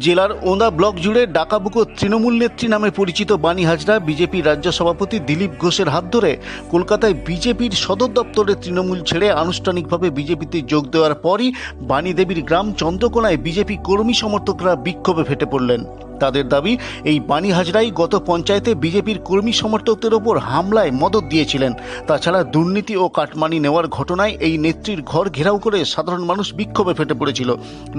[0.00, 5.52] জেলার ওন্দা ব্লক জুড়ে ডাকাবুকো তৃণমূল নেত্রী নামে পরিচিত বাণী হাজরা, বিজেপি রাজ্য সভাপতি দিলীপ
[5.60, 6.30] ঘোষের হাত ধরে
[6.70, 11.48] কলকাতায় বিজেপির সদর দপ্তরে তৃণমূল ছেড়ে আনুষ্ঠানিকভাবে বিজেপিতে যোগ দেওয়ার পরই
[11.80, 15.80] বাণী দেবীর গ্রাম চন্দ্রকোনায় বিজেপি কর্মী সমর্থকরা বিক্ষোভে ফেটে পড়লেন।
[16.22, 16.72] তাদের দাবি,
[17.10, 21.72] এই বাণী হাজরাই গত পঞ্চায়েতে বিজেপির কর্মী সমর্থকদের ওপর হামলায় মদত দিয়েছিলেন।
[22.08, 27.14] তাছাড়া দুর্নীতি ও কাটমানি নেওয়ার ঘটনায় এই নেত্রীর ঘর ঘেরাও করে সাধারণ মানুষ বিক্ষোভে ফেটে
[27.20, 27.50] পড়েছিল।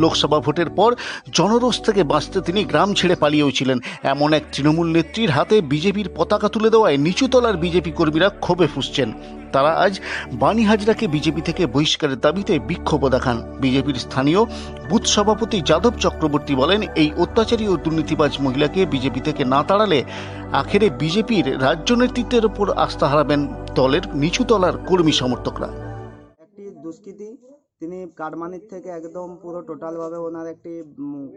[0.01, 0.91] লোকসভা ভোটের পর
[1.37, 3.77] জনরোষ থেকে বাঁচতে তিনি গ্রাম ছেড়ে পালিয়েও ছিলেন।
[4.13, 9.09] এমন এক তৃণমূল নেত্রীর হাতে বিজেপির পতাকা তুলে দেওয়ায় নিচুতলার বিজেপি কর্মীরা ক্ষোভে ফুসছেন।
[9.55, 9.93] তারা আজ
[10.41, 14.41] বাণী হাজরাকে বিজেপি থেকে বহিষ্কারের দাবিতে বিক্ষোভ দেখান। বিজেপির স্থানীয়
[14.89, 19.99] বুথ সভাপতি যাদব চক্রবর্তী বলেন, এই অত্যাচারী ও দুর্নীতিবাজ মহিলাকে বিজেপি থেকে না তাড়ালে
[20.61, 23.41] আখেরে বিজেপির রাজ্য নেতৃত্বের ওপর আস্থা হারাবেন
[23.75, 25.69] দলের নিচু তলার কর্মী সমর্থকরা।
[26.45, 27.27] একটি দুষ্কৃতী
[27.83, 30.73] তিনি কাটমানির থেকে একদম পুরো টোটালভাবে ওনার একটি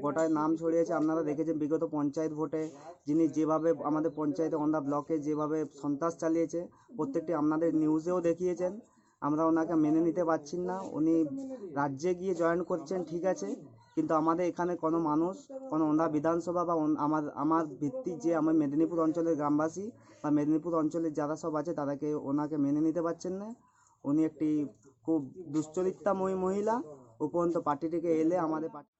[0.05, 2.62] গোটায় নাম ছড়িয়েছে। আপনারা দেখেছেন বিগত পঞ্চায়েত ভোটে
[3.09, 6.61] যিনি যেভাবে আমাদের পঞ্চায়েতে অন্দা ব্লকে যেভাবে সন্ত্রাস চালিয়েছে,
[6.97, 8.72] প্রত্যেকটি আপনাদের নিউজেও দেখিয়েছেন।
[9.22, 11.14] আমরা ওনাকে মেনে নিতে পারছি না। উনি
[11.80, 13.48] রাজ্যে গিয়ে জয়েন করছেন, ঠিক আছে।
[13.94, 15.34] কিন্তু আমাদের এখানে কোনো মানুষ,
[15.70, 16.75] কোনো ওন্দা বিধানসভা বা
[17.06, 19.86] আমার আমার ভিত্তি যে আমার মেদিনীপুর অঞ্চলের গ্রামবাসী
[20.22, 23.48] বা মেদিনীপুর অঞ্চলের যারা সব আছে, তাদেরকে ওনাকে মেনে নিতে পারছেন না।
[24.05, 24.48] উনি একটি
[25.07, 25.21] খুব
[25.55, 26.75] দুশ্চরিত্রাময়ী মহিলা
[27.27, 28.93] উপরন্ত পার্টিটিকে এলে আমাদের পার্টি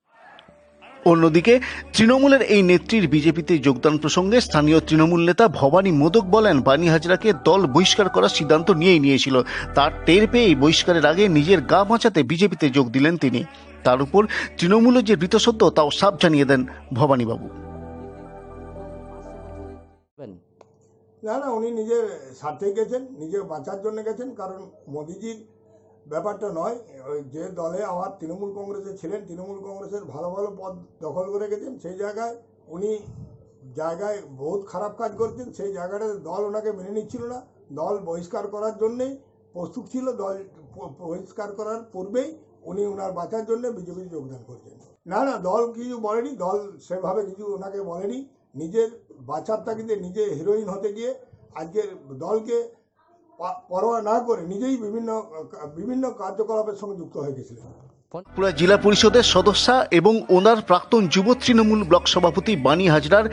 [1.07, 1.55] অন্যদিকে
[1.95, 7.61] তৃণমূলের এই নেত্রীর বিজেপিতে যোগদান প্রসঙ্গে স্থানীয় তৃণমূল নেতা ভবানী মোদক বলেন বাণী হাজরাকে দল
[7.75, 9.37] বহিষ্কার করার সিদ্ধান্ত নিয়েই নিয়েছিল।
[9.77, 13.41] তার টের পেয়েই বহিষ্কারের আগে নিজের গা বাঁচাতে বিজেপিতে যোগ দিলেন তিনি।
[13.87, 14.23] তার উপর
[14.59, 16.61] তৃণমূলের যে বৃতসত্য তাও সাপ জানিয়ে দেন
[16.99, 17.47] ভবানীবাবু।
[21.23, 22.05] না না উনি নিজের
[22.41, 24.61] স্বার্থে গেছেন নিজে বাঁচার জন্য গেছেন কারণ
[24.95, 25.39] মোদিজির
[26.12, 26.77] ব্যাপারটা নয়,
[27.11, 30.73] ওই যে দলে আমার তৃণমূল কংগ্রেসে ছিলেন, তৃণমূল কংগ্রেসের ভালো ভালো পদ
[31.05, 32.35] দখল করে গেছেন, সেই জায়গায়
[32.75, 32.91] উনি
[33.81, 37.39] জায়গায় বহুত খারাপ কাজ করতেন সেই জায়গাটাতে দল ওনাকে মেনে নিচ্ছিল না।
[37.81, 39.12] দল বহিষ্কার করার জন্যেই
[39.55, 40.37] প্রস্তুত ছিল, দল
[41.03, 42.28] বহিষ্কার করার পূর্বেই
[42.71, 44.75] উনি ওনার বাঁচার জন্য বিজেপিতে যোগদান করছেন।
[45.12, 46.59] না না, দল কিছু বলেনি, দল
[46.89, 48.19] সেভাবে কিছু ওনাকে বলেনি।
[48.61, 48.89] নিজের
[49.31, 51.11] বাঁচার তাগিদে নিজে হিরোইন হতে গিয়ে
[51.61, 51.89] আজকের
[52.25, 52.56] দলকে
[53.70, 55.10] পরোয়া না করে নিজেই বিভিন্ন
[55.76, 57.66] বিভিন্ন কার্যকলাপের সঙ্গে যুক্ত হয়ে গেছিলেন।
[58.14, 63.26] বাঁকুড়া জেলা পরিষদের সদস্যা এবং ওনার প্রাক্তন যুব তৃণমূল ব্লক সভাপতি বাণী হাজরার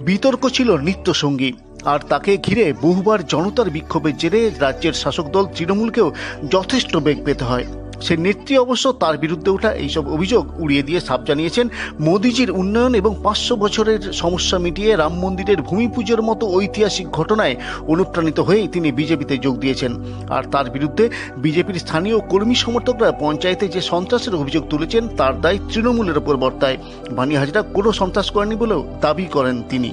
[0.00, 1.50] বিতর্ক ছিল নিত্যসঙ্গী।
[1.84, 6.08] আর তাকে ঘিরে বহুবার জনতার বিক্ষোভের জেরে রাজ্যের শাসক দল তৃণমূলকেও
[6.50, 7.66] যথেষ্ট বেগ পেতে হয়।
[8.04, 11.66] সে নেত্রী অবশ্য তার বিরুদ্ধে ওঠা এইসব অভিযোগ উড়িয়ে দিয়ে সাপ জানিয়েছেন।
[12.06, 17.54] মোদিজির উন্নয়ন এবং পাঁচশো বছরের সমস্যা মিটিয়ে রাম মন্দিরের ভূমি পুজোর মতো ঐতিহাসিক ঘটনায়
[17.92, 19.92] অনুপ্রাণিত হয়েই তিনি বিজেপিতে যোগ দিয়েছেন।
[20.36, 21.04] আর তার বিরুদ্ধে
[21.44, 26.76] বিজেপির স্থানীয় কর্মী সমর্থকরা পঞ্চায়েতে যে সন্ত্রাসের অভিযোগ তুলেছেন, তার দায় তৃণমূলের ওপর বর্তায়।
[27.16, 29.90] বাণী হাজরা, কোনো সন্ত্রাস করেনি বলেও দাবি করেন তিনি।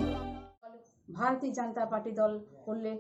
[1.19, 2.31] ভারতীয় জনতা পার্টি দল
[2.65, 2.91] করলে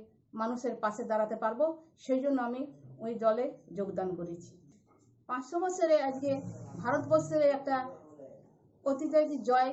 [0.41, 1.59] মানুষের পাশে দাঁড়াতে পারব,
[2.05, 2.61] সেই জন্য আমি
[3.05, 3.45] ওই দলে
[3.77, 4.51] যোগদান করেছি।
[5.29, 6.31] পাঁচশো বছরে আজকে
[6.83, 7.75] ভারতবর্ষের একটা
[8.85, 9.71] অতীতের যে জয়,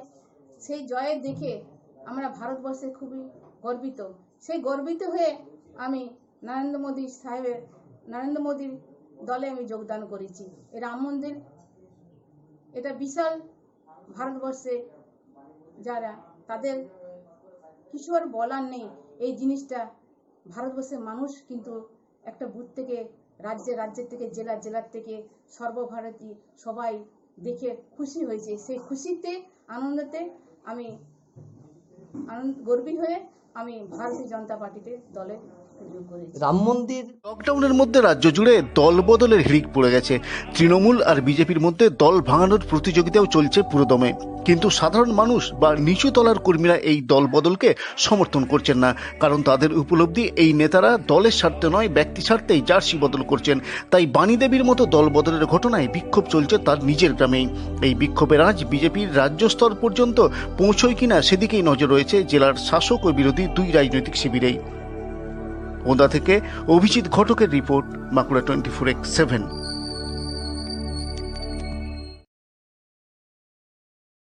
[0.67, 1.53] সেই জয়ের দেখে
[2.11, 3.21] আমরা ভারতবর্ষে খুবই
[3.65, 4.01] গর্বিত।
[4.47, 5.31] সেই গর্বিত হয়ে
[5.85, 6.03] আমি
[6.47, 7.59] নরেন্দ্র মোদী সাহেবের,
[8.13, 8.73] নরেন্দ্র মোদীর
[9.29, 10.45] দলে আমি যোগদান করেছি।
[10.75, 11.35] এই রাম মন্দির,
[12.79, 13.33] এটা বিশাল
[14.17, 14.75] ভারতবর্ষে
[15.87, 16.13] যারা,
[16.51, 16.77] তাদের
[17.93, 18.87] কিছু আর বলার নেই।
[19.25, 19.81] এই জিনিসটা
[20.47, 21.73] ভারতবর্ষের মানুষ কিন্তু
[22.31, 22.97] একটা বুথ থেকে
[23.39, 25.15] রাজ্যে রাজ্যের থেকে জেলা জেলার থেকে
[25.51, 26.93] সর্বভারতী সবাই
[27.39, 29.33] দেখে খুশি হয়েছে। সেই খুশিতে,
[29.69, 30.21] আনন্দতে
[30.65, 30.87] আমি
[32.29, 33.19] আনন্দ গর্বী হয়ে
[33.55, 35.37] আমি ভারতীয় জনতা পার্টিতে দলে
[36.43, 40.15] রাম মন্দির লকডাউনের মধ্যে রাজ্য জুড়ে দল বদলের হিড়িক পড়ে গেছে।
[40.55, 44.11] তৃণমূল আর বিজেপির মধ্যে দল ভাঙানোর প্রতিযোগিতাও চলছে পুরোদমে।
[44.47, 49.71] কিন্তু সাধারণ মানুষ বা নিচু তলার কর্মীরা এই দল বদলকে সমর্থন করছেন না। কারণ তাদের
[49.83, 53.57] উপলব্ধি এই নেতারা দলের স্বার্থে নয় ব্যক্তি স্বার্থেই জার্সি বদল করছেন।
[53.91, 57.47] তাই বাণী দেবীর মতো দল বদলের ঘটনায় বিক্ষোভ চলছে তার নিজের গ্রামেই।
[57.87, 60.19] এই বিক্ষোভের আজ বিজেপির রাজ্য স্তর পর্যন্ত
[60.59, 63.11] পৌঁছয় কিনা সেদিকেই নজর রয়েছে জেলার শাসক ও
[63.45, 64.57] বিরোধী দুই রাজনৈতিক শিবিরেই।
[65.85, 66.35] ওদা থেকে
[66.69, 69.43] অভিজিৎ ঘটকের report Bankura twenty four x seven.